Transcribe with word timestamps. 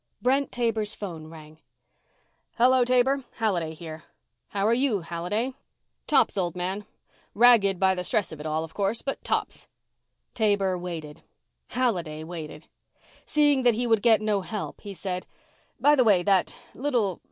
Brent 0.19 0.51
Taber's 0.51 0.95
phone 0.95 1.27
rang. 1.27 1.59
"Hello, 2.57 2.83
Taber. 2.83 3.23
Halliday 3.33 3.75
here." 3.75 4.05
"How 4.47 4.65
are 4.65 4.73
you, 4.73 5.01
Halliday." 5.01 5.53
"Tops, 6.07 6.39
old 6.39 6.55
man. 6.55 6.87
Ragged 7.35 7.79
by 7.79 7.93
the 7.93 8.03
stress 8.03 8.31
of 8.31 8.39
it 8.39 8.47
all, 8.47 8.63
of 8.63 8.73
course, 8.73 9.03
but 9.03 9.23
tops." 9.23 9.67
Taber 10.33 10.75
waited. 10.75 11.21
Halliday 11.67 12.23
waited. 12.23 12.65
Seeing 13.27 13.61
that 13.61 13.75
he 13.75 13.85
would 13.85 14.01
get 14.01 14.21
no 14.21 14.41
help, 14.41 14.81
he 14.81 14.95
said, 14.95 15.27
"By 15.79 15.93
the 15.93 16.03
way, 16.03 16.23
that 16.23 16.57
little 16.73 17.19